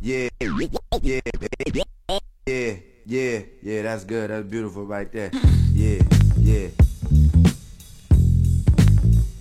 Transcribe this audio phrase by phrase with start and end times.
[0.00, 0.28] Yeah,
[1.02, 1.20] yeah,
[2.46, 4.30] yeah, yeah, yeah, that's good.
[4.30, 5.30] That's beautiful right there.
[5.78, 6.02] Yeah,
[6.38, 6.68] yeah.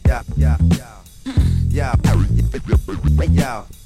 [0.06, 1.02] Yeah, yeah, yeah.
[1.70, 3.77] Yeah, yeah, yeah.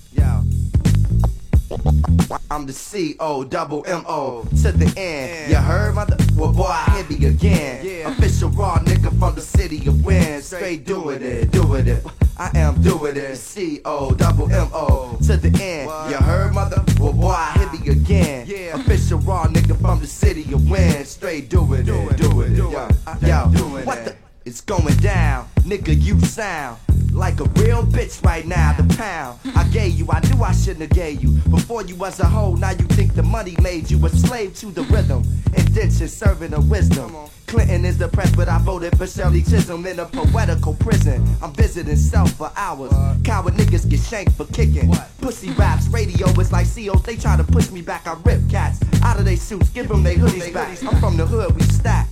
[2.49, 5.49] I'm the C O double M O to the end.
[5.51, 6.17] You heard, mother?
[6.35, 8.07] Well, boy, I hit me again.
[8.11, 10.43] Official raw nigga from the city of wind.
[10.43, 12.05] Straight doing it, doing it.
[12.37, 13.37] I am doing it.
[13.37, 15.89] C O double M O to the end.
[16.11, 16.83] You heard, mother?
[16.99, 18.47] Well, boy, I hit me again.
[18.73, 21.07] Official raw nigga from the city of wind.
[21.07, 22.57] Straight doing it, doing it.
[22.57, 23.47] Yo, yo,
[23.85, 24.15] what the?
[24.43, 25.95] It's going down, nigga.
[26.01, 26.79] You sound
[27.11, 28.73] like a real bitch right now.
[28.73, 31.31] The pound I gave you, I knew I shouldn't have gave you.
[31.49, 34.67] Before you was a hoe, now you think the money made you a slave to
[34.67, 35.23] the rhythm.
[35.55, 37.15] Indention serving a wisdom.
[37.47, 41.27] Clinton is the press, but I voted for Shirley Chisholm in a poetical prison.
[41.41, 42.93] I'm visiting self for hours.
[43.25, 44.89] Coward niggas get shanked for kicking.
[45.19, 48.07] Pussy raps, radio is like COs, they try to push me back.
[48.07, 50.81] I rip cats out of their suits, give them their hoodies back.
[50.83, 52.07] I'm from the hood, we stack.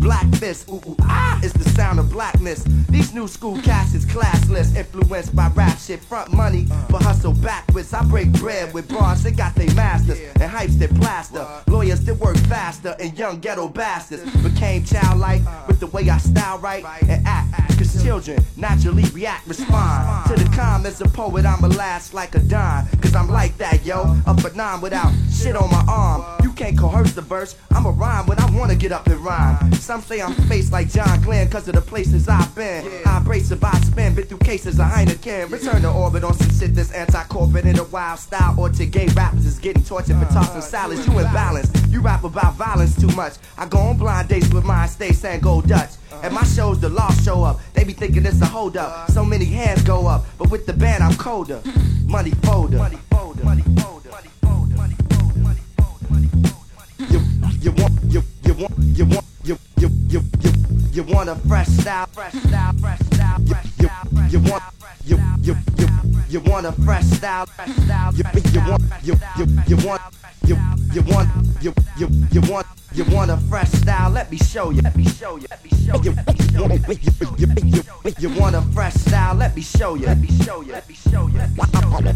[0.00, 2.64] Black fist, ooh ooh ah, is the sound of blackness.
[2.88, 6.00] These new school cats is classless, influenced by rap shit.
[6.00, 7.92] Front money, but hustle backwards.
[7.92, 11.46] I break bread with bras, they got their masters and hypes that plaster.
[11.68, 16.58] Lawyers that work faster and young ghetto bastards became childlike with the way I style
[16.58, 17.76] right and act.
[17.76, 21.44] Cause children naturally react, respond to the calm as a poet.
[21.44, 24.16] I'ma last like a dime, cause I'm like that, yo.
[24.26, 26.39] Up at nine without shit on my arm.
[26.60, 29.72] Can't coerce the verse, I'ma rhyme when I wanna get up and rhyme.
[29.72, 32.86] Some say I'm faced like John Glenn cause of the places I've been.
[33.06, 35.50] I abrasive, I spin, been through cases of Heineken.
[35.50, 38.54] Return to orbit on some shit that's anti-corporate in a wild style.
[38.58, 41.06] Or to gay rappers is getting tortured for uh, tossing salads.
[41.06, 43.36] You imbalanced, you rap about violence too much.
[43.56, 45.92] I go on blind dates with mine, stay saying go Dutch.
[46.12, 46.26] Uh-huh.
[46.26, 47.60] At my shows, the law show up.
[47.72, 48.90] They be thinking it's a hold up.
[48.90, 49.12] Uh-huh.
[49.12, 51.62] So many hands go up, but with the band, I'm colder.
[52.04, 52.76] Money folder.
[52.76, 53.44] Money folder.
[53.44, 53.99] Money folder.
[57.60, 60.50] You, want, you, you want, you want, you, you, you, you,
[60.92, 64.62] you want a fresh style, fresh style, fresh style, fresh style, fresh you want,
[65.04, 65.86] you, you, you,
[66.30, 70.00] you want a fresh style, fresh style, you, you want, you, you, you want,
[70.50, 70.58] you,
[70.92, 71.28] you want,
[71.62, 72.66] you, you, you want.
[72.92, 74.10] You want a fresh style?
[74.10, 74.82] Let me show you.
[74.82, 75.46] Let me show you.
[75.48, 76.10] Let me show you.
[76.10, 76.88] Let
[77.62, 78.30] me show you.
[78.30, 79.36] Want a fresh style?
[79.36, 80.06] Let me show you.
[80.06, 80.72] Let me show you.
[80.72, 81.38] Let me show you.
[81.38, 82.10] Let me show you.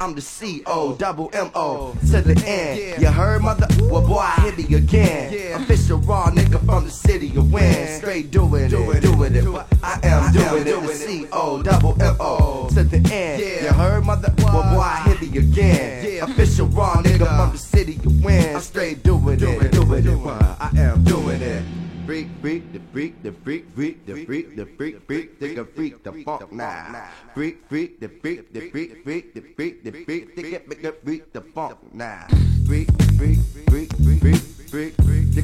[0.00, 3.02] I'm the C O double M O to the end.
[3.02, 3.66] You heard, mother?
[3.90, 5.60] Well, boy, I hit me again.
[5.60, 7.90] Official raw nigga from the city of wind.
[7.90, 9.44] Straight doing it, doing it.
[9.82, 10.80] I am doing it.
[10.80, 13.64] The C O double M O to the end.
[13.64, 14.32] You heard, mother?
[14.38, 16.22] Well, boy, I hit me again.
[16.22, 18.56] Official raw nigga from the city of wind.
[18.56, 20.26] I'm straight doing it, doing it.
[20.26, 21.64] I am doing it.
[22.06, 26.12] Freak, freak, the freak, the freak, freak, the freak, the freak, freak, the freak, the
[26.24, 27.08] funk now.
[27.32, 31.32] Freak, freak, the freak, the freak, freak, the freak, the freak, the get the freak,
[31.32, 32.26] the funk now.
[32.66, 33.38] Freak, freak,
[33.70, 35.34] freak, freak, freak, freak,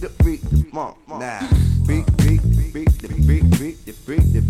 [0.00, 1.40] the freak, the funk now.
[1.86, 4.42] Freak, freak, the freak, the freak, freak, the freak, the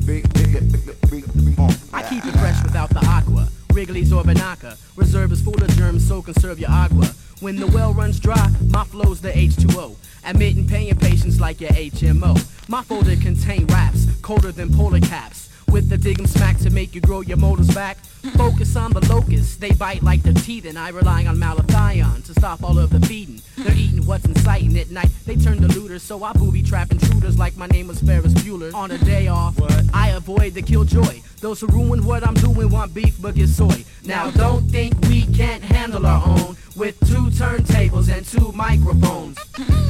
[3.79, 4.77] Wrigley's or Banaka.
[4.97, 7.07] Reserve is full of germs, so conserve your agua.
[7.39, 9.95] When the well runs dry, my flow's the H2O.
[10.25, 12.35] Admitting pain in patients like your HMO.
[12.69, 15.48] My folder contain raps, colder than polar caps.
[15.71, 17.99] With the dig 'em smack to make you grow your motors back.
[18.37, 22.33] Focus on the locusts, they bite like their teeth, and I rely on malathion to
[22.33, 23.41] stop all of the feeding.
[23.57, 26.63] They're eating what's in sight, and at night they turn to looters, so I booby
[26.63, 28.75] trap intruders like my name was Ferris Bueller.
[28.75, 29.55] On a day off,
[29.93, 31.21] I avoid the killjoy.
[31.41, 33.85] Those who ruin what I'm doing want beef but get soy.
[34.05, 36.48] Now don't think we can't handle our own
[36.79, 39.37] with two turntables and two microphones.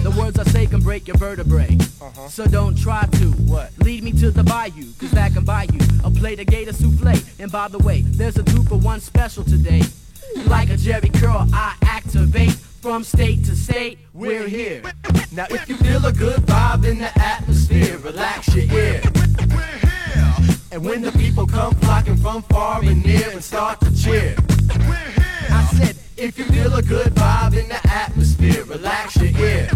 [0.03, 1.77] The words I say can break your vertebrae.
[2.01, 2.29] Uh-huh.
[2.29, 3.31] So don't try to.
[3.47, 3.77] What?
[3.79, 7.15] Lead me to the bayou, cause that can buy you a plate of gator souffle.
[7.39, 9.83] And by the way, there's a two for one special today.
[10.47, 13.99] Like a Jerry curl, I activate from state to state.
[14.15, 14.83] We're here.
[15.33, 19.03] Now if you feel a good vibe in the atmosphere, relax your ear.
[19.49, 20.35] We're here.
[20.73, 24.37] And when the people come flocking from far and near and start to cheer.
[26.21, 29.71] If you feel a good vibe in the atmosphere, relax your ear.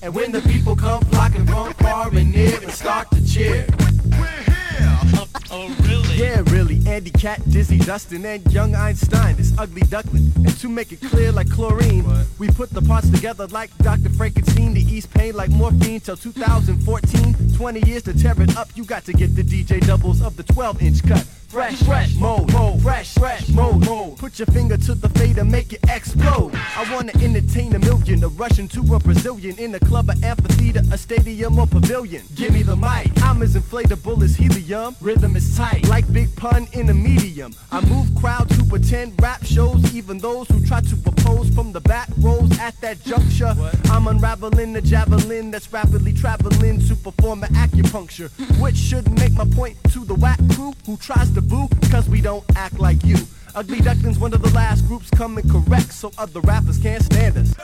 [0.00, 3.66] And when the people come flocking from far and near and start to cheer.
[4.12, 4.98] We're here.
[5.16, 6.14] Oh, oh, really?
[6.14, 6.80] Yeah, really.
[7.00, 10.30] Andy Cat, Dizzy Dustin, and young Einstein, this ugly duckling.
[10.36, 12.04] And to make it clear like chlorine,
[12.38, 14.10] we put the parts together like Dr.
[14.10, 17.56] Frankenstein, the East pain like morphine till 2014.
[17.56, 20.42] 20 years to tear it up, you got to get the DJ doubles of the
[20.42, 21.26] 12 inch cut.
[21.50, 24.16] fresh, fresh mode, mode, fresh, fresh mode, mode.
[24.18, 26.52] Put your finger to the fader, make it explode.
[26.54, 30.82] I wanna entertain a million, a Russian to a Brazilian in a club, an amphitheater,
[30.92, 32.22] a stadium or pavilion.
[32.36, 34.94] Give me the mic, I'm as inflatable as helium.
[35.00, 37.54] Rhythm is tight, like Big Pun in a medium.
[37.70, 41.80] I move crowds who attend rap shows, even those who try to oppose from the
[41.80, 43.54] back rows at that juncture.
[43.84, 48.28] I'm unraveling the javelin that's rapidly traveling to perform an acupuncture,
[48.60, 52.20] which should make my point to the whack crew who tries to boo, cause we
[52.20, 53.16] don't act like you.
[53.54, 57.54] Ugly Duckling's one of the last groups coming correct, so other rappers can't stand us.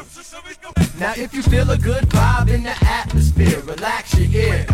[1.01, 4.67] Now if you feel a good vibe in the atmosphere, relax your ear.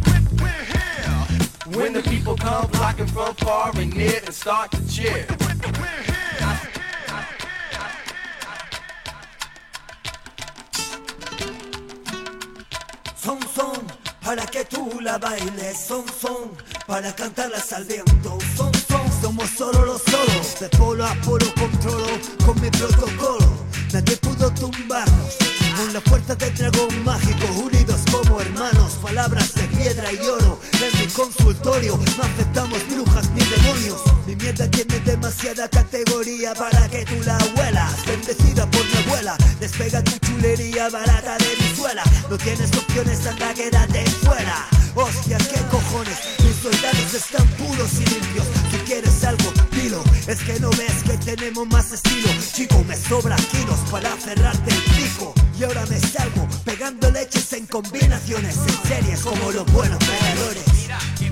[1.67, 5.25] When the people come flocking from far and near and start to cheer.
[13.15, 13.87] Son, son,
[14.25, 15.79] para que tú la bailes.
[15.79, 16.51] Son, son,
[16.89, 18.39] para cantarlas al viento.
[18.57, 20.59] Son, son, somos solo los solos.
[20.59, 23.53] De polo a polo controlo con mi protocolo.
[23.93, 25.37] Nadie pudo tumbarnos.
[25.77, 28.95] Con la fuerza del dragón mágico, unidos como hermanos.
[29.01, 30.59] Palabras de piedra y oro.
[31.13, 34.03] Consultorio no aceptamos brujas ni demonios.
[34.27, 38.05] Mi mierda tiene demasiada categoría para que tú la huelas.
[38.07, 39.37] Bendecida por mi abuela.
[39.61, 42.03] Despega tu chulería barata de mi suela.
[42.31, 44.67] No tienes opciones, anda, quédate fuera.
[44.95, 46.19] Hostias, qué cojones.
[46.45, 48.47] Mis soldados están puros y limpios.
[48.71, 49.53] Si quieres algo,
[50.29, 52.29] Es que no ves que tenemos más estilo.
[52.53, 55.35] Chico, me sobra kilos para cerrarte el pico.
[55.59, 58.57] Y ahora me salgo pegando leches en combinaciones.
[58.57, 61.32] En series como los buenos peleadores.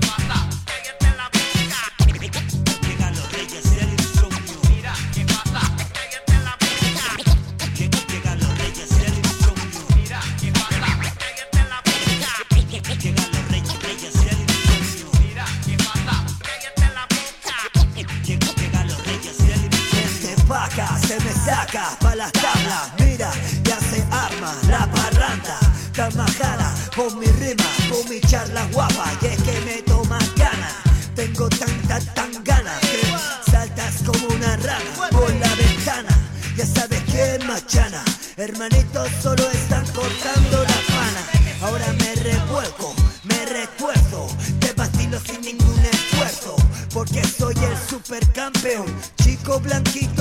[22.99, 23.31] Mira,
[23.63, 25.57] ya se arma la parranda.
[25.95, 29.05] Tan majada con mi rima, con mi charla guapa.
[29.21, 30.69] Y es que me toma gana.
[31.15, 36.15] Tengo tanta, tan gana que saltas como una rana por la ventana.
[36.55, 38.03] Ya sabes que machana.
[38.37, 41.23] Hermanitos solo están cortando la pana.
[41.63, 42.93] Ahora me revuelco,
[43.23, 44.27] me retuerzo.
[44.59, 46.55] Te vacilo sin ningún esfuerzo.
[46.93, 48.85] Porque soy el supercampeón.
[49.23, 50.20] Chico blanquito,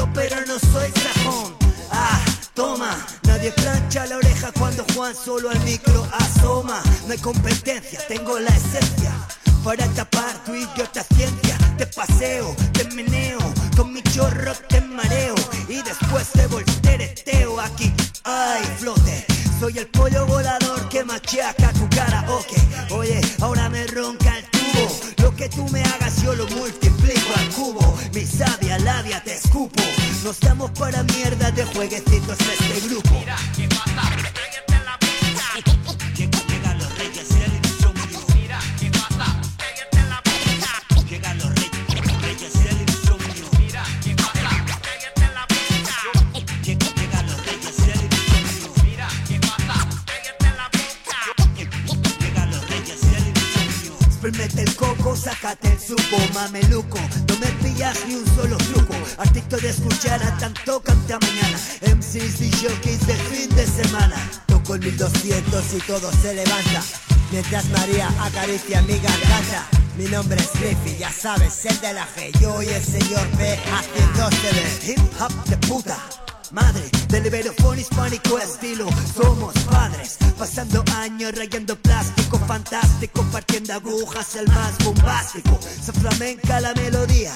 [5.14, 6.80] Solo al micro asoma.
[7.06, 9.12] No hay competencia, tengo la esencia.
[9.64, 13.38] Para tapar tu idiota ciencia, te paseo, te meneo,
[13.76, 15.34] con mi chorro te mareo
[15.68, 17.92] y después te voltereteo aquí.
[18.24, 19.26] Ay, flote,
[19.58, 22.90] soy el pollo volador que machaca tu cara, ok.
[22.92, 25.00] Oye, ahora me ronca el tubo.
[25.22, 27.98] Lo que tú me hagas yo lo multiplico al cubo.
[28.14, 29.82] Mi sabia labia te escupo.
[30.22, 33.09] No estamos para mierda de jueguecitos este grupo.
[59.70, 61.58] Escuchar a tanto canta mañana.
[61.96, 64.16] MCs y jockeys de fin de semana.
[64.46, 66.82] Toco el 1200 y todo se levanta.
[67.30, 69.66] Mientras María acaricia mi garganta.
[69.96, 72.38] Mi nombre es Riffy, ya sabes, el de la G.
[72.40, 74.92] Yo y el señor B haciendo ve.
[74.92, 75.96] Hip hop de puta.
[76.52, 84.48] Madre del iberofón hispánico estilo Somos padres, pasando años rayando plástico Fantástico, partiendo agujas, el
[84.48, 87.32] más bombástico Se flamenca la melodía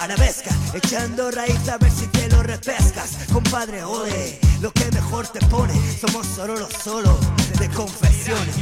[0.00, 3.18] Arabesca, echando raíz a ver si te lo repescas.
[3.30, 7.18] Compadre, ole, lo que mejor te pone Somos solo los solos
[7.58, 8.56] de confesiones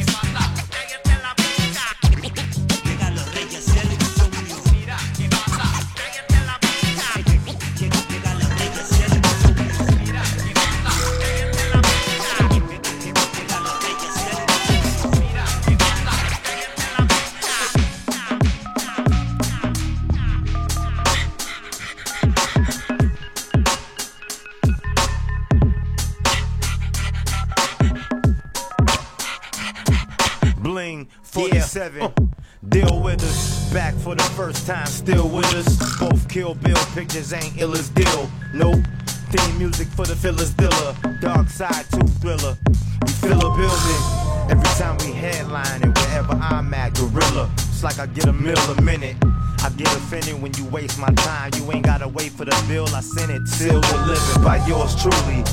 [31.88, 32.34] 47.
[32.68, 33.72] Deal with us.
[33.72, 35.98] Back for the first time, still with us.
[35.98, 38.30] Both Kill Bill pictures ain't ill as deal.
[38.54, 38.84] Nope.
[39.30, 40.94] Theme music for the fillers diller.
[41.20, 42.56] Dark side 2 thriller.
[43.02, 44.02] We fill a building.
[44.50, 47.50] Every time we headline it, wherever I'm at, gorilla.
[47.56, 49.16] It's like I get a mill a minute.
[49.62, 51.50] I get offended when you waste my time.
[51.56, 53.46] You ain't gotta wait for the bill, I sent it.
[53.46, 55.44] Still delivered by yours truly.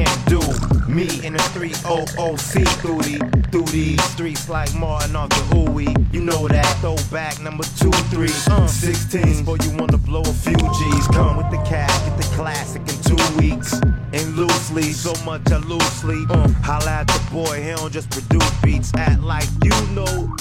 [0.00, 0.40] Can't do
[0.88, 5.92] me in the 300C through, the, through these streets like Martin off the Ooey.
[6.14, 9.44] You know that throwback number two, three, uh, 16.
[9.44, 11.06] For you wanna blow a few G's.
[11.08, 13.74] Come with the cash, get the classic in two weeks.
[14.14, 16.30] And loosely, so much I lose sleep.
[16.30, 18.90] Uh, holla at the boy, he don't just produce beats.
[18.96, 20.34] Act like you know.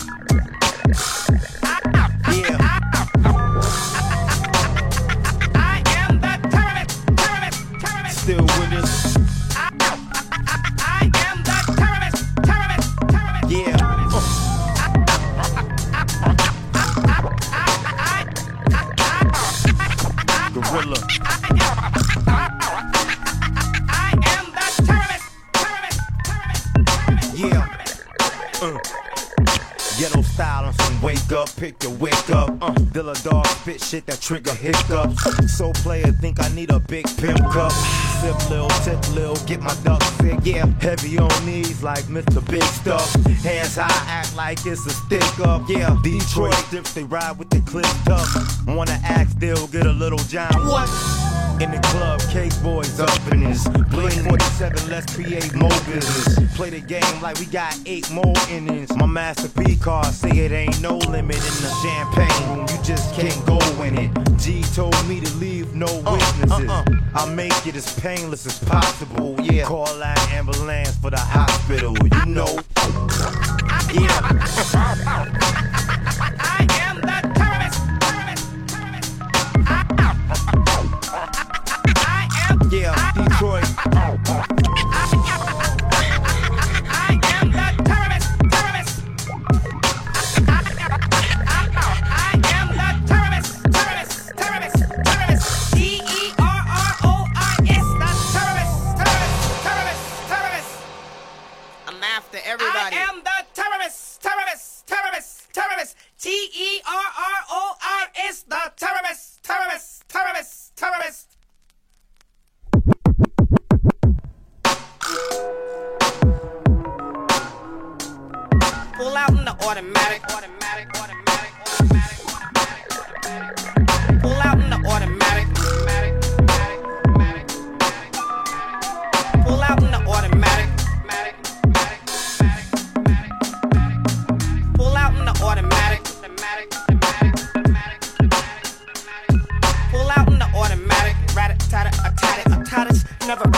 [2.32, 2.69] Yeah.
[33.70, 35.58] Spit shit that trigger hiccups.
[35.58, 37.72] So player think I need a big pimp cup.
[38.22, 40.40] Sip lil, tip lil, get my duck sick.
[40.44, 42.46] Yeah, heavy on knees like Mr.
[42.50, 43.14] Big Stuff.
[43.44, 45.64] Hands high, act like it's a stick up.
[45.70, 48.28] Yeah, Detroit dips, they ride with the clip up.
[48.68, 50.50] Wanna act still, get a little John.
[50.68, 51.19] What?
[51.60, 53.68] In the club, Cake Boys up in this.
[53.68, 56.56] Blink 47, let's create more business.
[56.56, 58.96] Play the game like we got eight more innings.
[58.96, 62.66] My Master P car say it ain't no limit in the champagne room.
[62.70, 64.12] You just can't go in it.
[64.38, 66.72] G told me to leave no witnesses.
[67.14, 69.36] I'll make it as painless as possible.
[69.42, 71.94] Yeah, call that ambulance for the hospital.
[71.98, 72.60] You know.
[73.94, 74.20] Yeah.
[76.40, 76.89] I am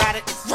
[0.02, 0.51] never it.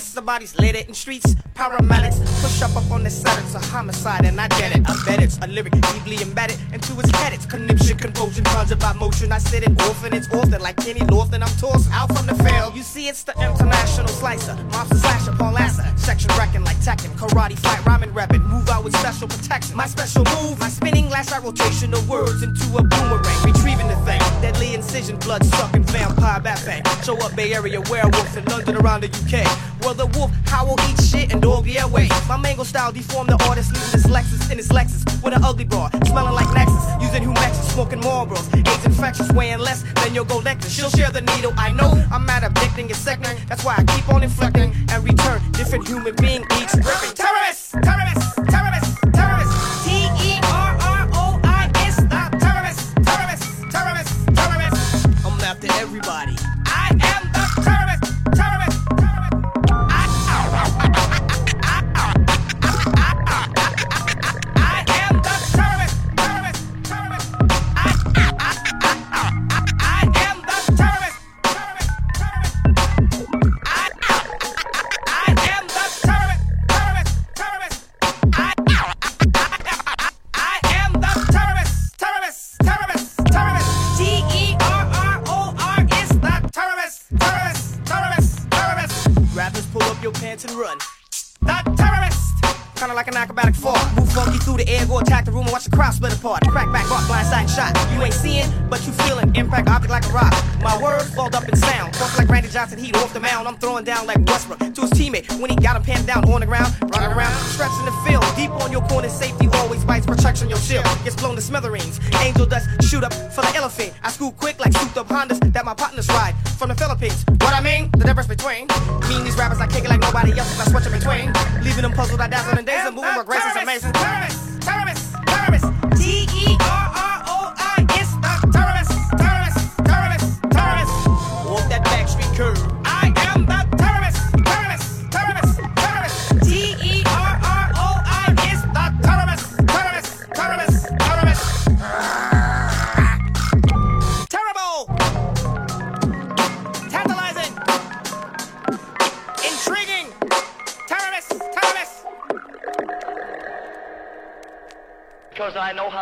[0.00, 1.34] See it, somebody's lit in streets.
[1.54, 3.38] Paramedics push up up on the side.
[3.44, 4.82] it's a homicide, and I get it.
[4.88, 7.32] I bet it's a lyric deeply embedded into his head.
[7.32, 9.32] It's conniption, compulsion, conjured by motion.
[9.32, 11.42] I sit it often, it's often like Kenny Lofton.
[11.42, 12.74] I'm tossed out from the field.
[12.74, 15.84] You see, it's the international slicer, mobster slasher, Paul Lasser.
[15.96, 18.42] Section wrecking like Tekken, karate fight, rhyming, rapid.
[18.42, 19.76] Move out with special protection.
[19.76, 23.96] My special move, my spinning lash out rotation of words into a boomerang, retrieving the
[24.06, 24.20] thing.
[24.40, 26.82] Deadly incision, blood sucking vampire bat bang.
[27.02, 29.69] Show up Bay Area werewolf in London around the UK.
[29.82, 32.08] Well, the wolf howl, eat shit, and dog yeah way.
[32.28, 35.64] My mango style deform the artist, leaving his Lexus in his Lexus with an ugly
[35.64, 38.46] broad, smelling like Lexus, using Humexus, smoking Marlboros.
[38.54, 40.72] AIDS infectious, weighing less than your necklace.
[40.72, 41.90] She'll share the needle, I know.
[42.12, 43.38] I'm mad addicting, it's second.
[43.48, 45.40] That's why I keep on inflecting and return.
[45.52, 46.44] Different human being.
[46.44, 48.89] Terrorists, terrorists, terrorists, terrorists.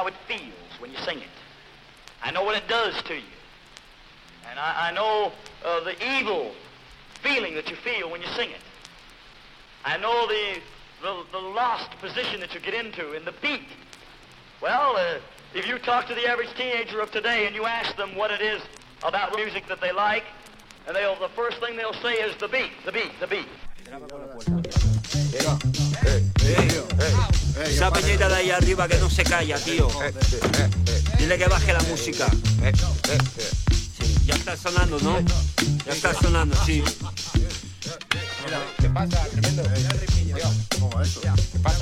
[0.06, 1.28] It feels when you sing it.
[2.22, 3.22] I know what it does to you.
[4.50, 5.32] And I, I know
[5.64, 6.52] uh, the evil
[7.22, 8.60] feeling that you feel when you sing it.
[9.84, 10.60] I know the,
[11.02, 13.68] the, the lost position that you get into in the beat.
[14.60, 15.18] Well, uh,
[15.54, 18.40] if you talk to the average teenager of today and you ask them what it
[18.40, 18.60] is
[19.04, 20.24] about music that they like,
[20.86, 23.46] and they'll, the first thing they'll say is the beat, the beat, the beat.
[27.66, 29.88] Esa peñita de ahí arriba que no se calla, tío.
[31.18, 32.26] Dile que baje la música.
[33.98, 35.20] Sí, ya está sonando, ¿no?
[35.86, 36.82] Ya está sonando, sí.
[38.78, 39.26] ¿Qué pasa?
[39.32, 39.62] Tremendo.
[39.62, 41.80] ¿Qué pasa?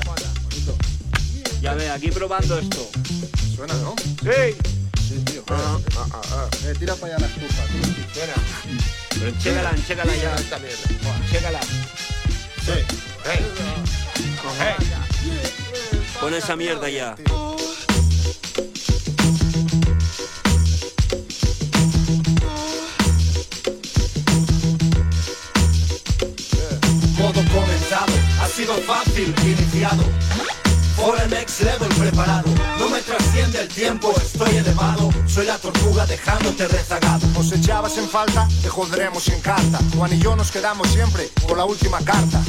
[1.61, 2.89] Ya ve, aquí probando esto.
[3.55, 3.95] Suena, ¿no?
[4.21, 4.55] Sí.
[5.07, 5.43] Sí, tío.
[5.49, 6.49] Ah, ah, ah.
[6.65, 7.81] Eh, tira para allá la estufa, tío.
[8.13, 8.33] Suena.
[9.09, 10.35] Pero chécala, chécala ya.
[10.35, 11.31] Esta mierda.
[11.31, 11.59] Chécala.
[12.65, 13.16] Sí.
[13.29, 13.43] Hey.
[16.21, 17.13] Pon esa mierda ya.
[27.17, 30.03] Modo comenzado, ha sido fácil, iniciado.
[30.95, 32.49] Por el next level preparado,
[33.47, 35.09] no me trasciende el tiempo, estoy elevado.
[35.25, 37.27] Soy la tortuga dejándote rezagado.
[37.37, 39.79] Os echabas en falta, te joderemos en carta.
[39.95, 42.41] Juan y yo nos quedamos siempre con la última carta.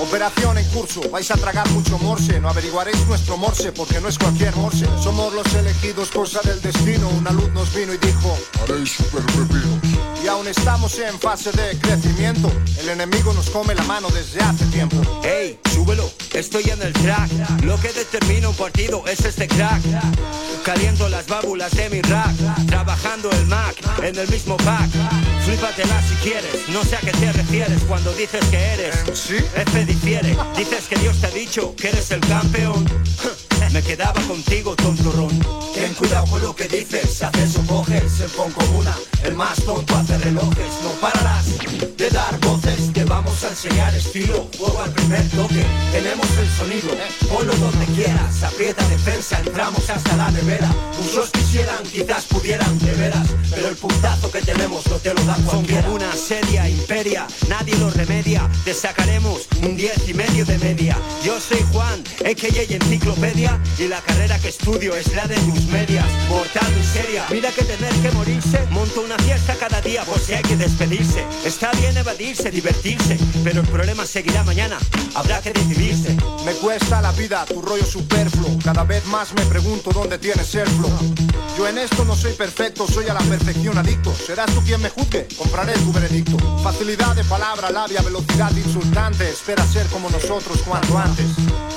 [0.00, 2.40] Operación en curso, vais a tragar mucho morse.
[2.40, 4.86] No averiguaréis nuestro morse porque no es cualquier morse.
[5.02, 7.08] Somos los elegidos, cosa del destino.
[7.08, 9.22] Una luz nos vino y dijo: Haréis super.
[10.26, 12.50] Y aún estamos en fase de crecimiento.
[12.80, 14.96] El enemigo nos come la mano desde hace tiempo.
[15.22, 17.30] Ey, súbelo, estoy en el track.
[17.62, 19.80] Lo que determina un partido es este crack.
[20.64, 22.34] Caliento las válvulas de mi rack.
[22.66, 24.90] Trabajando el Mac en el mismo pack.
[25.44, 28.96] Flípatela si quieres, no sé a qué te refieres cuando dices que eres.
[29.14, 29.36] ¿Sí?
[29.54, 32.84] F difiere, dices que Dios te ha dicho que eres el campeón.
[33.72, 35.38] Me quedaba contigo, tontorrón.
[35.74, 38.96] Ten cuidado con lo que dices, haces o coges el pon comuna.
[39.22, 41.46] El más tonto hace relojes, no pararás
[41.96, 42.92] de dar voces.
[42.92, 45.64] Te vamos a enseñar estilo, juego al primer toque.
[45.92, 46.88] Tenemos el sonido,
[47.28, 48.42] ponlo donde quieras.
[48.42, 50.74] Aprieta defensa, entramos hasta la nevera.
[51.02, 53.28] Muchos quisieran, quizás pudieran, de veras.
[53.50, 55.82] Pero el puntazo que tenemos no te lo da cualquiera.
[55.82, 58.48] como una seria imperia, nadie lo remedia.
[58.64, 60.96] Te sacaremos un 10 y medio de media.
[61.22, 62.74] Yo soy Juan, a.k.a.
[62.74, 63.45] enciclopedia.
[63.78, 66.06] Y la carrera que estudio es la de tus medias.
[66.30, 68.58] Mortal miseria, mira que tener que morirse.
[68.70, 71.26] Monto una fiesta cada día por si hay que despedirse.
[71.44, 73.18] Está bien evadirse, divertirse.
[73.44, 74.78] Pero el problema seguirá mañana.
[75.14, 76.16] Habrá que decidirse.
[76.46, 78.58] Me cuesta la vida tu rollo superfluo.
[78.64, 81.14] Cada vez más me pregunto dónde tienes el flow.
[81.58, 84.14] Yo en esto no soy perfecto, soy a la perfección adicto.
[84.14, 86.38] Serás tú quien me juzgue, compraré tu veredicto.
[86.62, 89.28] Facilidad de palabra, labia, velocidad insultante.
[89.28, 91.26] Espera ser como nosotros cuanto antes.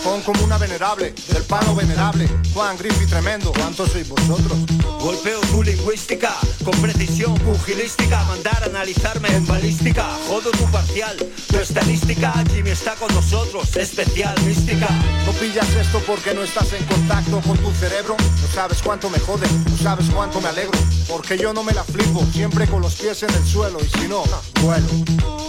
[0.04, 2.28] Pon como una venerable, del palo venerable.
[2.54, 4.58] Juan Griffith tremendo, ¿cuántos sois vosotros?
[5.02, 8.24] Golpeo tu lingüística con precisión pugilística.
[8.24, 10.06] Mandar a analizarme en balística.
[10.28, 11.16] Jodo tu parcial,
[11.48, 12.34] tu estadística.
[12.52, 14.88] Jimmy está con nosotros, especial mística.
[15.26, 18.16] No pillas esto porque no estás en contacto con tu cerebro.
[18.20, 20.78] No sabes cuánto me jode, no sabes cuánto me alegro.
[21.08, 23.80] Porque yo no me la flipo, siempre con los pies en el suelo.
[23.82, 24.24] Y si no,
[24.62, 24.88] vuelo.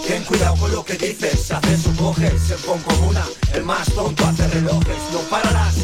[0.07, 3.23] Ten cuidado con lo que dices, haces o coges el pon comuna.
[3.53, 5.75] El más tonto hace relojes, no pararás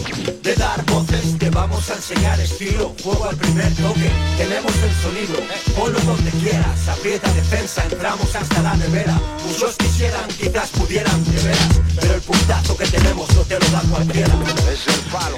[0.41, 1.37] de dar voces.
[1.37, 4.09] Te vamos a enseñar estilo, juego al primer toque.
[4.37, 5.35] Tenemos el sonido,
[5.75, 6.87] ponlo donde quieras.
[6.87, 9.19] Aprieta defensa, entramos hasta la nevera.
[9.45, 11.81] Muchos quisieran, quizás pudieran, de veras.
[11.99, 14.33] Pero el puntazo que tenemos no te lo da cualquiera.
[14.71, 15.37] Es el palo.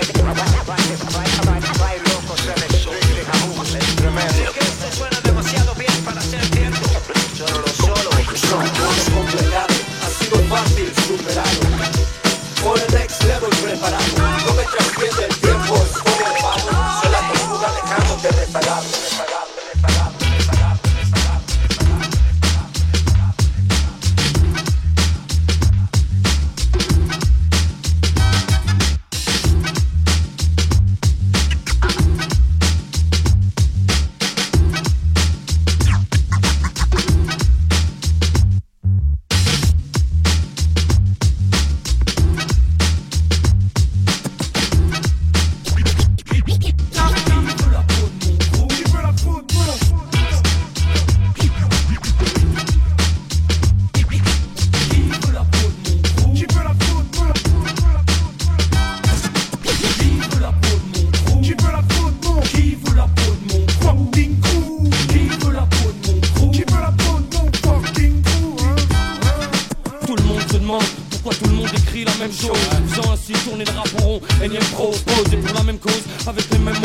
[72.42, 76.04] Chose Faisant ainsi tourner le rap en rond Énième pro posé pour la même cause
[76.28, 76.76] Avec les mêmes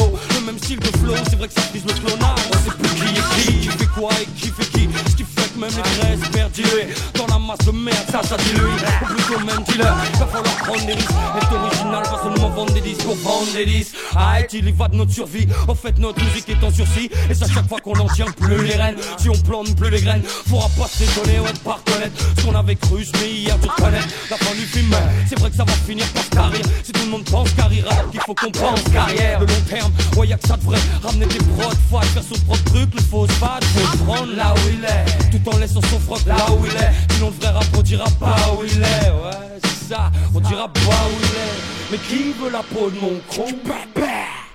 [1.05, 2.39] flow, c'est vrai que ça frise le clonage.
[2.51, 4.89] On sait plus qui est qui, qui fait quoi et qui fait qui.
[5.11, 8.37] Ce qui fait que même les graisses perduées dans la masse de merde, ça, ça
[8.37, 8.61] dilue.
[9.03, 11.11] Ou plutôt même dealer, va falloir prendre des risques.
[11.37, 13.95] Être original, pas seulement vendre des disques pour vendre des disques.
[14.15, 15.47] Arrête, il y va de notre survie.
[15.69, 17.11] En fait, notre musique est en sursis.
[17.31, 18.97] Et c'est à chaque fois qu'on en tient plus les rênes.
[19.19, 22.55] Si on plante plus les graines, faudra pas s'étonner ou être pas reconnaître ce qu'on
[22.55, 24.09] avait cru, mais hier tout connaître.
[24.31, 24.95] La fin du film,
[25.29, 26.61] c'est que ça va finir par se tarir.
[26.83, 29.41] Si tout le monde pense carrière, alors qu'il faut qu'on pense carrière.
[29.41, 30.79] De long terme, ouais, y'a que ça de vrai.
[31.03, 34.69] Ramener des prods, faut faire son propre truc, le phosphate, faut le prendre là où
[34.73, 35.31] il est.
[35.31, 37.15] Tout en laissant son froc là où il est.
[37.15, 39.11] Sinon, le vrai rap, on dira pas où il est.
[39.11, 41.75] Ouais, c'est ça, on dira pas où il est.
[41.91, 43.55] Mais qui veut la peau de mon crew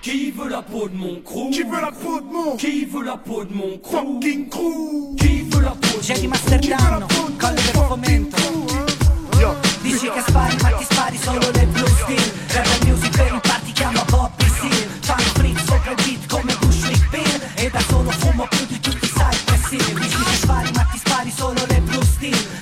[0.02, 3.04] Qui veut la peau de mon crew Qui veut la peau de mon Qui veut
[3.04, 7.06] la peau de mon crew Fucking crew Chi veut la peau C'è di Masterdano,
[7.38, 8.89] colle del fomento
[9.40, 12.32] Dici che spari ma ti spari solo nel blue steel.
[12.48, 14.88] Rap music per il party chiama Bobby Seal.
[15.00, 19.04] Fanno fritz sopra il beat come Bushwick Bill E da solo fumo più di tutti
[19.04, 22.59] i Cypress Hill Dici che spari ma ti spari solo nel blue steel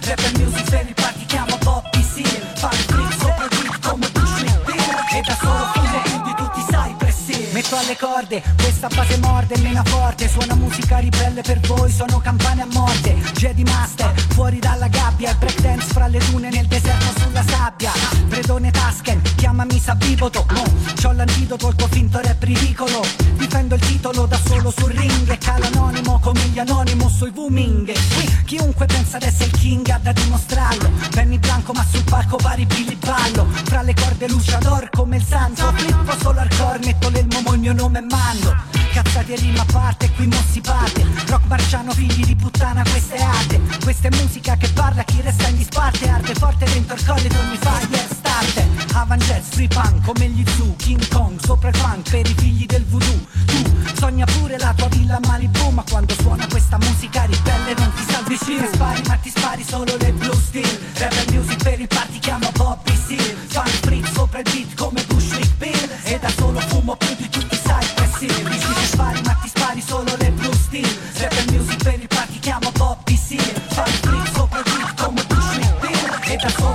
[7.88, 10.28] Alle corde, questa base morde, mena forte.
[10.28, 13.14] Suona musica ribelle per voi, sono campane a morte.
[13.32, 15.30] Jedi Master, fuori dalla gabbia.
[15.30, 17.90] E breakdance fra le dune nel deserto sulla sabbia.
[18.26, 20.64] Bredone Tasken, chiamami Sabiboto No,
[21.00, 23.00] c'ho l'antidoto, il tuo finto rap ridicolo.
[23.36, 25.30] Difendo il titolo da solo sul ring.
[25.30, 29.98] E calo anonimo come gli anonimo sui booming qui chiunque pensa d'essere il king ha
[29.98, 30.90] da dimostrarlo.
[31.12, 33.46] Benny Blanco ma sul palco pari Billy Ballo.
[33.64, 35.72] Fra le corde luciador come il santo.
[35.74, 38.54] Flippo solo hardcore, metto l'elmo mo il mio nome è Mando.
[38.92, 41.06] Cazzate rima a parte, qui mo si parte.
[41.26, 43.60] Rock marciano, figli di puttana, questa è arte.
[43.82, 46.08] Questa è musica che parla, chi resta in disparte.
[46.08, 50.74] Arde forte dentro il collo di ogni fire starter Avangel, free punk, come gli zoo
[50.76, 53.26] King Kong, sopra il funk, per i figli del voodoo.
[53.46, 53.62] Tu
[53.98, 58.04] sogna pure la tua villa a Malibu Ma quando suona questa musica ribelle non ti
[58.10, 60.78] salvi Dici che spari, ma ti spari solo le blue steel.
[61.00, 65.56] And music per il party chiama Bobby Seal Funk fritz sopra il beat come Bushwick
[65.56, 69.32] Bill E da solo fumo più di tutti i Cypress Hill Dici che spari, ma
[69.34, 70.98] ti spari solo le blue steel.
[71.18, 75.80] And music per il party chiama Bobby Seal Funk fritz sopra il beat come Bushwick
[75.80, 76.67] Bill E da solo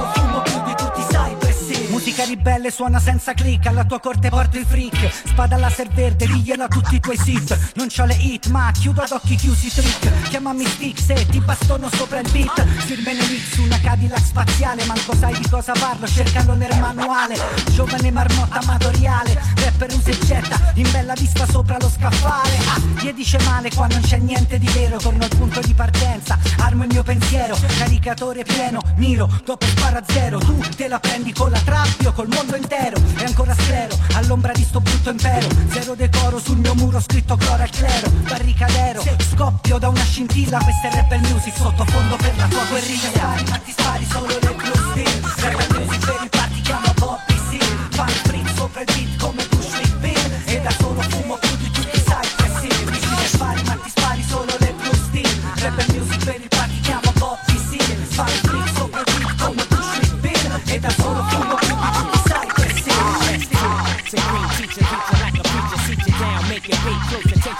[2.23, 5.11] Musica ribelle suona senza click Alla tua corte porto i freak.
[5.27, 7.71] Spada laser verde, diglielo a tutti i tuoi sit.
[7.75, 10.29] Non c'ho le hit ma chiudo ad occhi chiusi trick.
[10.29, 12.63] Chiamami stick se ti bastono sopra il beat.
[12.85, 14.85] Firme mix su una Cadillac spaziale.
[14.85, 17.35] Manco sai di cosa parlo, cercalo nel manuale.
[17.71, 22.57] Giovane marmotta amatoriale Rapper usa e in bella vista sopra lo scaffale.
[22.67, 24.97] Ah, gli dice male qua non c'è niente di vero.
[24.97, 27.57] Torno al punto di partenza, armo il mio pensiero.
[27.77, 30.37] Caricatore pieno, miro, dopo spara zero.
[30.39, 34.51] Tu te la prendi con la trap, io col mondo intero E ancora sclero, all'ombra
[34.53, 35.47] di sto brutto impero.
[35.69, 40.89] Zero decoro sul mio muro scritto gloria al clero Barricadero, scoppio da una scintilla Questa
[40.89, 43.09] è rapper music, sottofondo per la tua guerriglia.
[43.13, 47.37] Spari, ma ti spari solo le blue steel Rapper music per il party chiama Bobby
[47.49, 48.32] Seal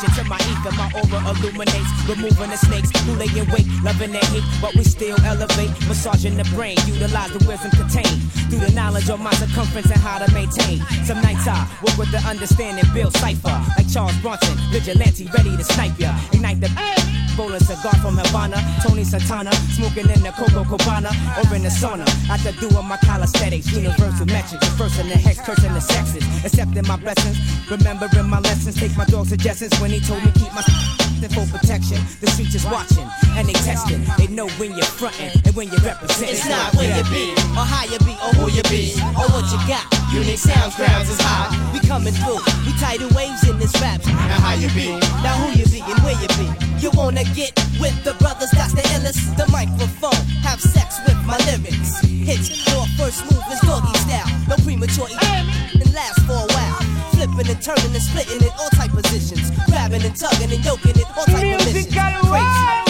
[0.04, 0.72] close attention to my ether.
[0.76, 4.84] My aura illuminates, removing the snakes who lay in wait, loving their hate, but we
[4.84, 9.90] still elevate, massaging the brain, utilize the wisdom contained through the knowledge of my circumference
[9.90, 10.80] and how to maintain.
[11.06, 15.64] Some nights I work with the understanding, build cipher like Charles Bronson, vigilante, ready to
[15.64, 17.23] snipe ya, ignite the.
[17.38, 22.06] Rolling cigar from Havana, Tony Santana, smoking in the Coco Cabana or in the sauna.
[22.30, 26.96] After doing my calisthenics, universal metrics, first in the hex, cursing the sexes, accepting my
[26.96, 27.38] blessings,
[27.70, 30.62] remembering my lessons, take my dog's suggestions when he told me keep my
[31.32, 31.98] for protection.
[32.20, 34.04] The streets is watching and they testing.
[34.18, 36.36] They know when you're fronting and when you're representing.
[36.36, 39.48] It's not where you be, or how you be, or who you be, or what
[39.48, 39.88] you got.
[40.12, 41.50] Unique sounds, grounds is high.
[41.72, 44.06] We coming through, we tidal waves in this rap.
[44.06, 46.73] Now how you be, now who you be and where you be.
[46.84, 49.38] You wanna get with the brothers, that's the illest.
[49.38, 52.02] The microphone, have sex with my lyrics.
[52.04, 54.28] Hits your first move is doggy style.
[54.50, 56.84] No premature and last for a while.
[57.16, 59.50] Flipping and turning and splitting in all type positions.
[59.68, 61.96] Grabbing and tugging and yoking it all type of missions.
[61.96, 62.83] Crazy.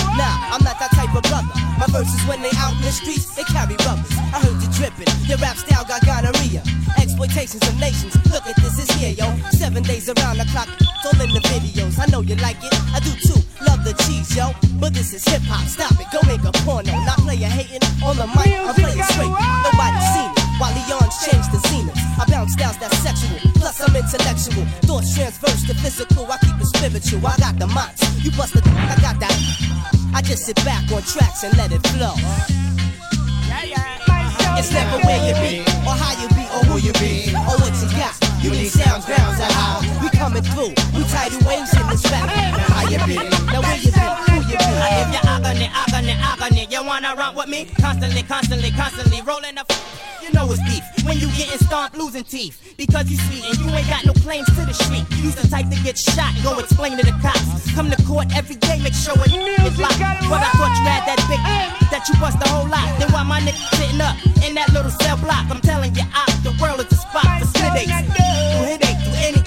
[0.54, 1.50] I'm not that type of brother.
[1.82, 4.14] My verses when they out in the streets, they carry rubbers.
[4.30, 5.10] I heard you dripping.
[5.26, 6.62] Your rap style got gonorrhea.
[7.02, 8.14] Exploitations of nations.
[8.30, 9.34] Look at this, it's here, yo.
[9.50, 10.70] Seven days around the clock,
[11.10, 11.98] all in the videos.
[11.98, 13.42] I know you like it, I do too.
[13.66, 14.54] Love the cheese, yo.
[14.78, 15.66] But this is hip hop.
[15.66, 16.94] Stop it, go make a porno.
[17.02, 18.54] Not player hating on the mic.
[18.54, 19.34] I'm playing straight.
[19.34, 20.46] Nobody seen it.
[20.62, 21.98] While Leon's changed the scenery.
[22.22, 24.70] I bounce styles that's sexual, plus I'm intellectual.
[24.86, 27.26] Thoughts transverse to physical, I keep it spiritual.
[27.26, 29.73] I got the mops, you bust the I got that.
[30.16, 32.14] I just sit back on tracks and let it flow.
[34.56, 37.74] It's never where you be, or how you be, or who you be, or what
[37.82, 38.14] you got.
[38.44, 40.70] Unique sounds, grounds, and how we coming through.
[40.94, 42.30] We tidal waves in this rap.
[42.30, 43.16] How you be?
[43.50, 44.00] Now where you be?
[44.00, 44.64] Who you be?
[44.64, 47.66] Uh, if you're agony, agony, agony, you wanna run with me?
[47.82, 49.66] Constantly, constantly, constantly rolling the.
[50.24, 52.56] You know it's beef when you getting stomped, losing teeth.
[52.78, 55.04] Because you sweet and you ain't got no claims to the street.
[55.20, 57.68] You's the type to get shot, go explain to the cops.
[57.76, 60.00] Come to court every day, make sure it is locked.
[60.32, 61.44] But I thought you had that big
[61.92, 62.88] that you bust the whole lot.
[63.00, 64.16] Then why my nigga sitting up
[64.48, 65.44] in that little cell block?
[65.52, 67.92] I'm telling you, out the world is a spot for slidates.
[67.92, 68.24] Do
[68.64, 69.43] headache, do anything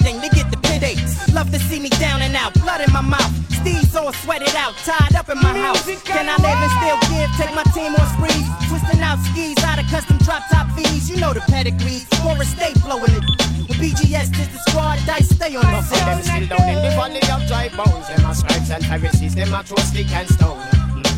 [1.37, 3.31] Love to see me down and out, blood in my mouth.
[3.53, 5.85] Steve's all sweated out, tied up in my house.
[6.01, 7.29] Can I live and still give?
[7.37, 11.11] Take my team on sprees, twisting out skis out of custom drop top fees.
[11.11, 13.21] You know the pedigree, Forest State blowing it.
[13.69, 16.89] With BGS, this the squad, dice stay on the For them still down in the
[16.97, 18.07] valley of dry bones.
[18.07, 20.57] Them are scribes and Pharisees, them are throw stick and stone.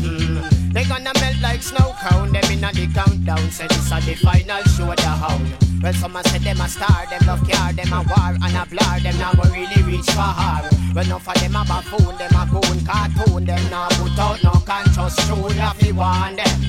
[0.04, 0.74] Mhm.
[0.74, 2.30] They gonna melt like snow cone.
[2.30, 3.50] Them inna the countdown.
[3.50, 5.69] Say this a the final show the hound.
[5.82, 8.66] Well, some a say them a star, them love car, them a war and a
[8.68, 10.68] blur, them now go really reach her.
[10.94, 14.52] Well, enough of them a buffoon, them a goon cartoon, them now put out no
[14.68, 15.56] conscious tune.
[15.56, 16.60] You fi warn them.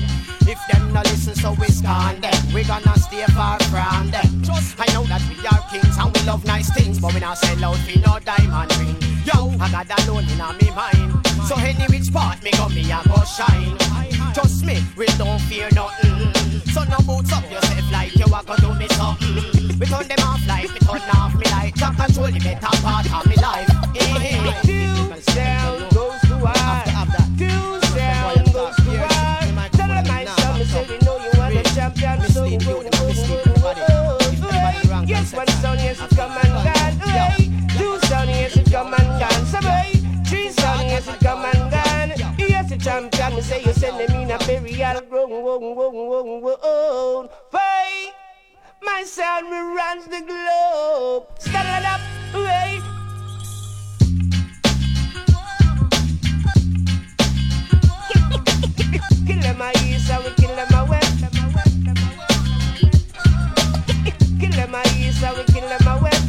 [0.48, 2.32] If them no listen, so we scorn them.
[2.54, 4.42] We gonna stay far from them.
[4.44, 7.36] Trust, I know that we are kings and we love nice things, but we not
[7.36, 8.96] sell out for no diamond ring.
[9.28, 11.26] Yo, I got that alone in me mind.
[11.46, 14.11] So any which part me go, me a go shine.
[14.34, 16.32] Trust me, we don't fear nothing.
[16.72, 19.78] So no boots up yourself like you a go do me something.
[19.78, 21.74] We turn them off like me turn off me light.
[21.76, 23.68] Top control the better part of me life.
[24.62, 26.52] Two sound goes to war.
[27.36, 29.68] Two sound goes to war.
[29.76, 32.20] Tell them son, me say we know you are the champion.
[32.30, 33.68] So go, go.
[34.50, 37.08] Hey, Yes, one sound, yes, it come and gone.
[37.08, 39.46] Hey, Two sound, yes, it come and gone.
[39.46, 39.92] So hey,
[40.26, 42.34] three sound, yes, it come and gone.
[42.38, 44.11] Yes, the champion, me say you send them
[44.92, 45.62] in a burial ground.
[45.62, 46.58] Whoa, whoa, whoa, whoa.
[46.62, 47.28] Oh.
[48.82, 51.26] My sound runs the globe.
[51.38, 52.00] Stand up,
[52.32, 52.80] hey.
[59.26, 59.38] Kill
[59.88, 60.56] east and we kill
[60.88, 61.24] west.
[64.40, 64.60] Kill
[64.98, 66.21] east and we kill west.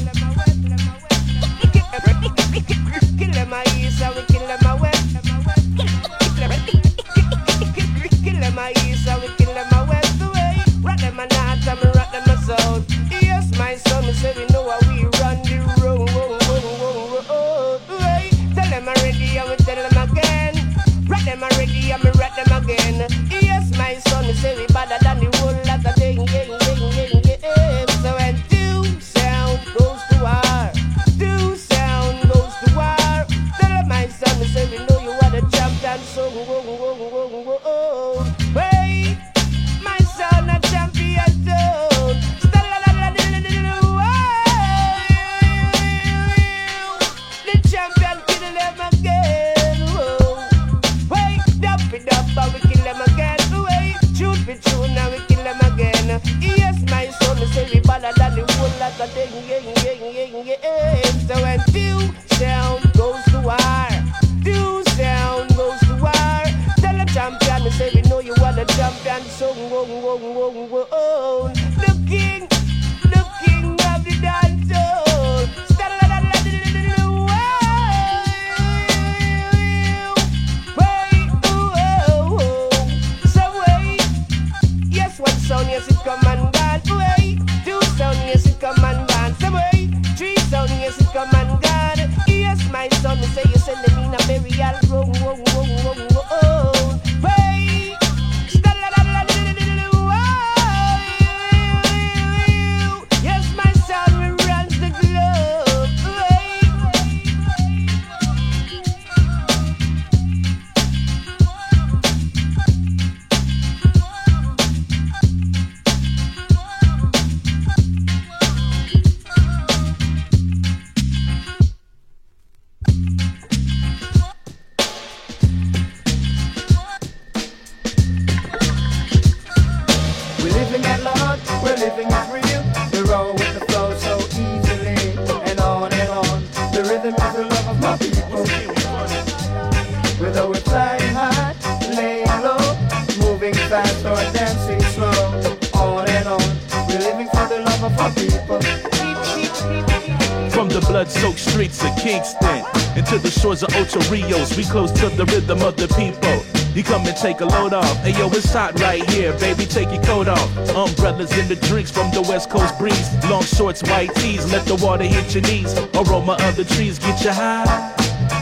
[152.95, 156.63] Into the shores of Ocho Rios, we close to the rhythm of the people.
[156.75, 157.97] You come and take a load off.
[157.97, 159.65] Hey yo, it's hot right here, baby.
[159.65, 160.49] Take your coat off.
[160.69, 163.09] Umbrellas in the drinks from the West Coast breeze.
[163.29, 165.77] Long shorts, white tees, let the water hit your knees.
[165.95, 167.93] Aroma of the trees get you high.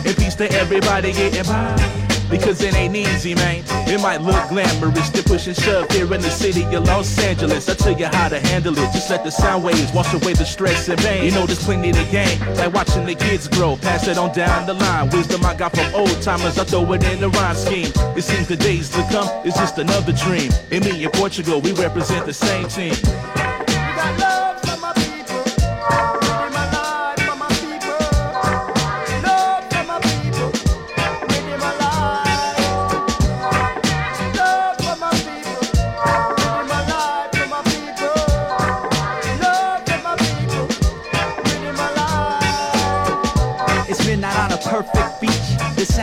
[0.06, 2.11] And peace to everybody getting by.
[2.32, 3.64] Because it ain't easy, man.
[3.88, 7.68] It might look glamorous to push and shove here in the city of Los Angeles.
[7.70, 8.94] I tell you how to handle it.
[8.94, 11.26] Just let the sound waves wash away the stress and pain.
[11.26, 12.40] You know there's plenty to gain.
[12.56, 15.10] Like watching the kids grow, pass it on down the line.
[15.10, 17.92] Wisdom I got from old timers, I throw it in the rhyme scheme.
[18.16, 20.52] It seems the days to come is just another dream.
[20.72, 22.96] In me in Portugal, we represent the same team.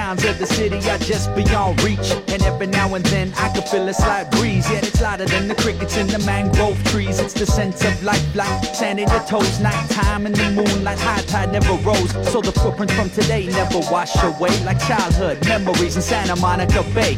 [0.09, 2.13] Sounds of the city are just beyond reach.
[2.29, 4.67] And every now and then I can feel a slight breeze.
[4.71, 7.19] Yet it's lighter than the crickets in the mangrove trees.
[7.21, 9.61] It's the sense of life like sand in your toes.
[9.61, 12.13] Nighttime in the moonlight, high tide never rose.
[12.33, 14.55] So the footprints from today never wash away.
[14.65, 17.17] Like childhood memories in Santa Monica Bay.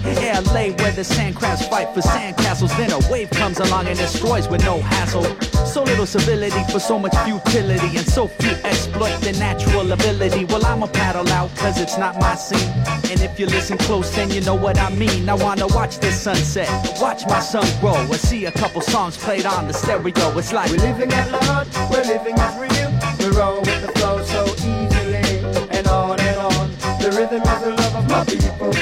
[0.51, 2.77] LA where the sand crabs fight for sandcastles.
[2.77, 5.25] Then a wave comes along and destroys with no hassle.
[5.65, 7.97] So little civility for so much futility.
[7.99, 10.45] And so few exploit the natural ability.
[10.47, 12.80] Well, I'ma paddle out cause it's not my scene.
[13.11, 15.29] And if you listen close, then you know what I mean.
[15.29, 16.69] I wanna watch the sunset,
[17.01, 20.39] watch my son grow, and see a couple songs played on the stereo.
[20.39, 22.91] It's like we're living at large, we're living is real.
[23.19, 25.41] We roll with the flow so easily,
[25.77, 26.71] and on and on.
[27.01, 28.73] The rhythm is the love of my people.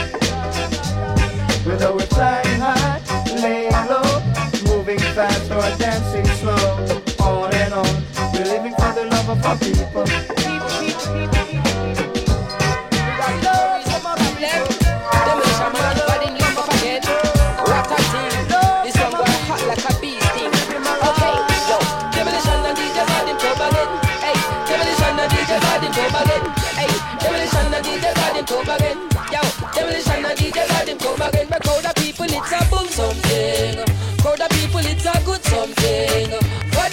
[1.67, 3.01] Whether we're flying high,
[3.43, 4.23] laying low,
[4.65, 8.05] moving fast or dancing slow, on and on.
[8.33, 10.38] We're living for the love of our people.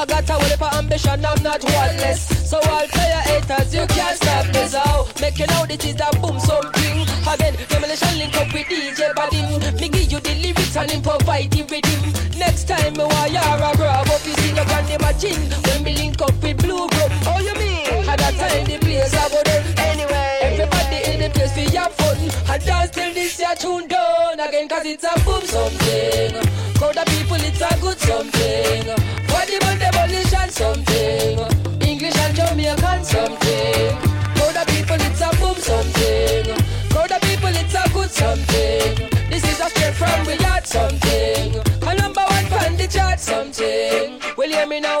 [0.00, 2.00] I got a whole for ambition, I'm not worthless.
[2.00, 5.06] less So all player haters, you can't stop me So.
[5.20, 7.04] Making know this is that boom something.
[7.28, 9.78] Again, demolition link up with DJ Vadim.
[9.78, 12.20] Me give you the lyrics and him the rhythm.
[12.40, 14.52] Next time me you a grab up You see
[14.88, 15.36] name a chin
[15.68, 18.08] When me link up with Blue Group Oh you mean?
[18.08, 21.90] At that time the place I go then Anyway Everybody in the place we your
[22.00, 22.16] fun.
[22.48, 25.89] And dance till this your tune down Again cause it's a boom something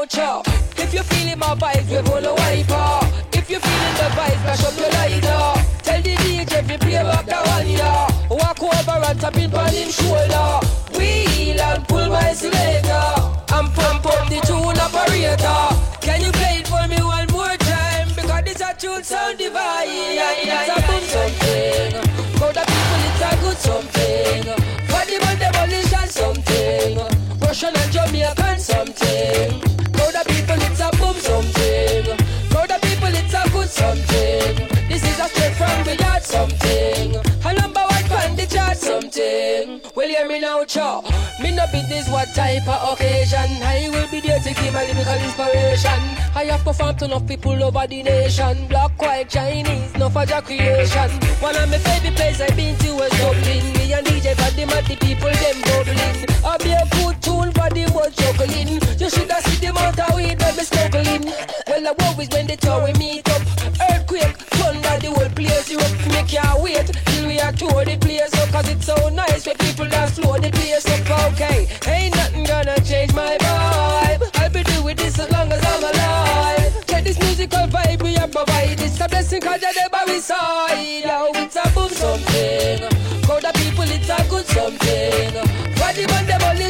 [0.06, 0.46] chop.
[0.76, 3.06] If you're feeling my vibes, we pull a wiper.
[3.32, 5.42] If you're feeling the vibes, mash up your lighter.
[5.82, 8.28] Tell the DJ if you play back the one, yeah.
[8.30, 10.60] Walk over and tap it on him shoulder.
[10.96, 13.06] Wheel and pull my selector.
[13.52, 15.60] And pump up the tune operator.
[16.00, 18.08] Can you play it for me one more time?
[18.14, 19.88] Because this a tune sound divine.
[19.88, 21.92] It's a boom something.
[22.38, 23.99] For the people, it's a good something.
[40.20, 41.02] Hear me now, chow.
[41.40, 43.62] Me no business what type of occasion.
[43.62, 46.00] I will be there to give my lyrical inspiration.
[46.34, 48.66] I have performed to enough people over the nation.
[48.68, 51.10] Black, white, Chinese, no for your creation.
[51.40, 53.64] One of my favorite places I've been to was Dublin.
[53.74, 56.30] Me and DJ Paddy, the people, them bubbling.
[56.44, 58.80] I'll be a good tune for the world juggling.
[59.00, 61.32] You should have seen the amount of weed that me smuggling.
[61.66, 63.42] Well, I always when they tour we meet up.
[63.88, 65.92] Earthquake, thunder, the whole place you up.
[66.12, 68.48] Make you wait till we are tour the place up.
[68.50, 69.46] Cause it's so nice
[70.10, 71.32] slow the place up.
[71.32, 74.22] Okay, ain't nothing gonna change my vibe.
[74.34, 76.86] I'll be doing this as long as I'm alive.
[76.86, 78.80] Get we are provide.
[78.80, 81.04] It's a blessing cause you never we side.
[81.04, 82.88] Yo, it's a boom something.
[83.26, 85.32] For the people, it's a good something.
[85.78, 86.69] For the man, demolition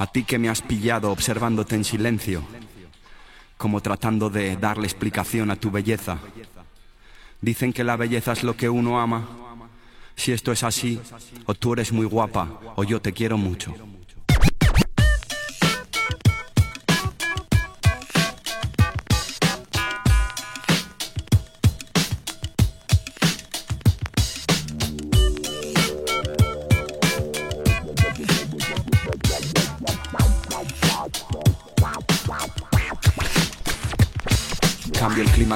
[0.00, 2.42] A ti que me has pillado observándote en silencio,
[3.56, 6.18] como tratando de darle explicación a tu belleza.
[7.40, 9.26] Dicen que la belleza es lo que uno ama.
[10.14, 11.00] Si esto es así,
[11.46, 13.74] o tú eres muy guapa, o yo te quiero mucho.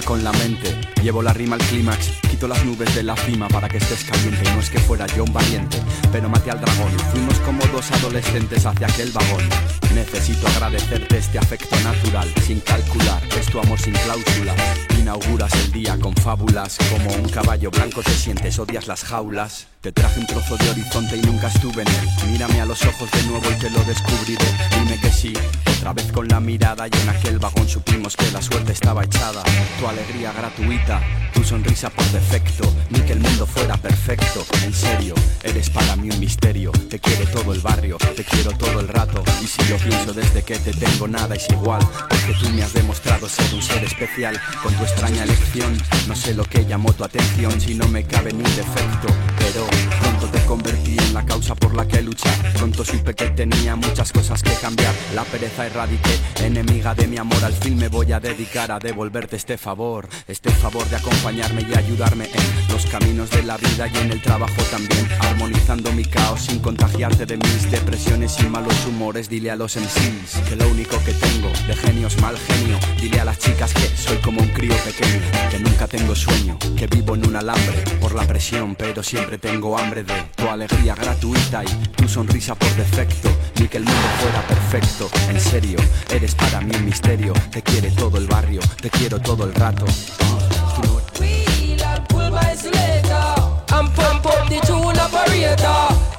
[0.05, 3.69] Con la mente, llevo la rima al clímax, quito las nubes de la cima para
[3.69, 4.43] que estés caliente.
[4.53, 5.79] No es que fuera yo un valiente,
[6.11, 6.91] pero maté al dragón.
[7.11, 9.49] Fuimos como dos adolescentes hacia aquel vagón.
[9.95, 14.57] Necesito agradecerte este afecto natural, sin calcular, es tu amor sin cláusulas.
[14.99, 19.72] Inauguras el día con fábulas, como un caballo blanco te sientes, odias las jaulas.
[19.83, 22.09] Te traje un trozo de horizonte y nunca estuve en él.
[22.31, 24.45] Mírame a los ojos de nuevo y te lo descubriré.
[24.79, 25.33] Dime que sí,
[25.77, 29.43] otra vez con la mirada y en aquel vagón supimos que la suerte estaba echada.
[29.81, 31.03] Tu alegría gratuita,
[31.35, 34.47] tu sonrisa por defecto, ni que el mundo fuera perfecto.
[34.65, 36.71] En serio, eres para mí un misterio.
[36.89, 39.25] Te quiere todo el barrio, te quiero todo el rato.
[39.43, 42.73] Y si yo pienso desde que te tengo nada es igual, porque tú me has
[42.73, 44.41] demostrado ser un ser especial.
[44.63, 45.77] Con tu extraña elección,
[46.07, 50.02] no sé lo que llamó tu atención, si no me cabe ni defecto, pero Bye.
[50.23, 52.33] Pronto te convertí en la causa por la que luchar.
[52.55, 54.95] Pronto supe que tenía muchas cosas que cambiar.
[55.15, 57.43] La pereza erradiqué, enemiga de mi amor.
[57.45, 61.75] Al fin me voy a dedicar a devolverte este favor, este favor de acompañarme y
[61.75, 65.09] ayudarme en los caminos de la vida y en el trabajo también.
[65.21, 69.29] Armonizando mi caos sin contagiarte de mis depresiones y malos humores.
[69.29, 72.79] Dile a los MCs que lo único que tengo de genio es mal genio.
[73.01, 75.21] Dile a las chicas que soy como un crío pequeño,
[75.51, 79.77] que nunca tengo sueño, que vivo en un alambre por la presión, pero siempre tengo
[79.77, 83.29] hambre de tu alegría gratuita y tu sonrisa por defecto.
[83.61, 85.79] Ni que el mundo fuera perfecto, en serio,
[86.11, 87.33] eres para mí un misterio.
[87.51, 89.85] Te quiere todo el barrio, te quiero todo el rato.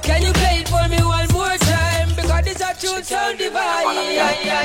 [0.02, 1.33] Can you play it for me one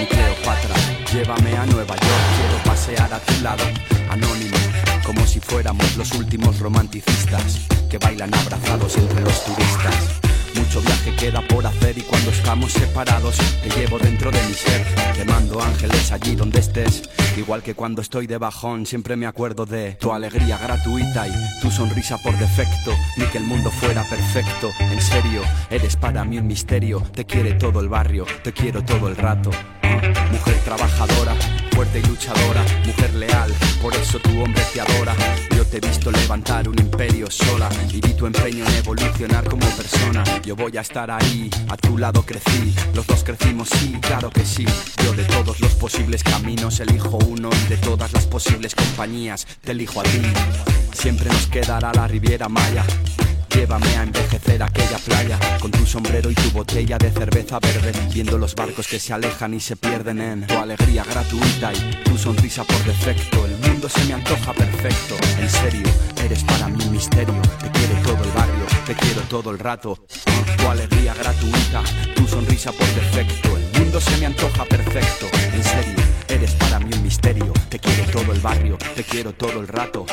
[0.08, 0.76] Cleopatra,
[1.12, 3.64] llévame a Nueva York, quiero pasear a tu lado,
[4.10, 4.58] anónimo,
[5.06, 7.60] como si fuéramos los últimos romanticistas
[7.90, 10.29] que bailan abrazados entre los turistas.
[10.70, 14.86] Mucho viaje queda por hacer y cuando estamos separados te llevo dentro de mi ser.
[15.16, 17.10] Te mando ángeles allí donde estés.
[17.36, 21.72] Igual que cuando estoy de bajón siempre me acuerdo de tu alegría gratuita y tu
[21.72, 22.92] sonrisa por defecto.
[23.18, 24.70] Ni que el mundo fuera perfecto.
[24.80, 25.42] En serio,
[25.72, 27.02] eres para mí un misterio.
[27.16, 29.50] Te quiere todo el barrio, te quiero todo el rato.
[30.32, 31.36] Mujer trabajadora,
[31.72, 35.16] fuerte y luchadora, mujer leal, por eso tu hombre te adora.
[35.56, 39.66] Yo te he visto levantar un imperio sola y vi tu empeño en evolucionar como
[39.72, 40.24] persona.
[40.44, 44.46] Yo voy a estar ahí, a tu lado crecí, los dos crecimos, sí, claro que
[44.46, 44.66] sí.
[45.04, 49.72] Yo de todos los posibles caminos elijo uno y de todas las posibles compañías te
[49.72, 50.22] elijo a ti.
[50.94, 52.86] Siempre nos quedará la Riviera Maya.
[53.50, 58.38] Llévame a envejecer aquella playa con tu sombrero y tu botella de cerveza verde, viendo
[58.38, 62.64] los barcos que se alejan y se pierden en tu alegría gratuita y tu sonrisa
[62.64, 63.46] por defecto.
[63.46, 65.16] El mundo se me antoja perfecto.
[65.40, 65.88] En serio,
[66.24, 67.42] eres para mí un misterio.
[67.60, 70.06] Te quiere todo el barrio, te quiero todo el rato.
[70.58, 71.84] Tu alegría gratuita,
[72.16, 73.58] tu sonrisa por defecto.
[73.58, 75.26] El mundo se me antoja perfecto.
[75.54, 75.96] En serio,
[76.28, 77.52] eres para mí un misterio.
[77.70, 80.06] Te quiere todo el barrio, te quiero todo el rato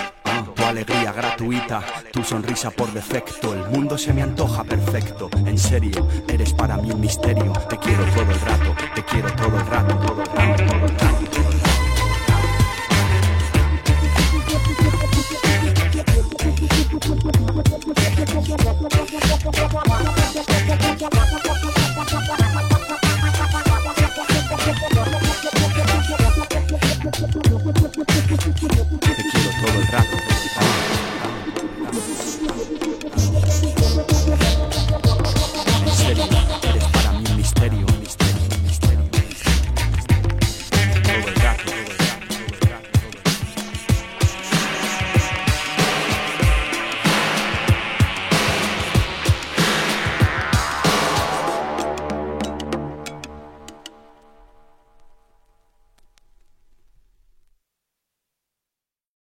[0.68, 3.54] alegría gratuita, tu sonrisa por defecto.
[3.54, 7.52] El mundo se me antoja perfecto, en serio, eres para mí un misterio.
[7.68, 10.64] Te quiero todo el rato, te quiero todo el rato, todo el rato.
[10.66, 11.05] Todo el rato.